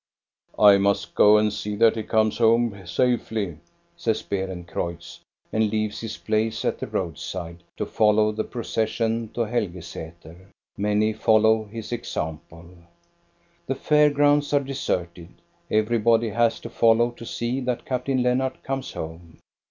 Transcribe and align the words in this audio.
"I 0.57 0.77
must 0.79 1.13
go 1.13 1.37
and 1.37 1.53
see 1.53 1.75
that 1.75 1.95
he 1.95 2.01
comes 2.01 2.39
home 2.39 2.87
safely," 2.87 3.59
says 3.95 4.23
Beerencreutz, 4.23 5.19
and 5.53 5.69
leaves 5.69 6.01
his 6.01 6.17
place 6.17 6.65
at 6.65 6.79
the 6.79 6.87
road 6.87 7.19
side 7.19 7.61
to 7.77 7.85
follow 7.85 8.31
the 8.31 8.43
procession 8.43 9.29
to 9.35 9.41
Helgesater. 9.41 10.47
Many 10.75 11.13
follow 11.13 11.65
his 11.65 11.91
example. 11.91 12.65
The 13.67 13.75
fair 13.75 14.09
grounds 14.09 14.51
are 14.53 14.59
deserted. 14.61 15.29
Everybody 15.69 16.29
has 16.29 16.59
to 16.61 16.69
follow 16.71 17.11
to 17.11 17.23
see 17.27 17.59
that 17.59 17.85
Captain 17.85 18.23
Lennart 18.23 18.63
comes 18.63 18.93
home. 18.93 19.37